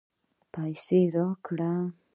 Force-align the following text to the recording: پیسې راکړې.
پیسې 0.53 0.99
راکړې. 1.15 1.73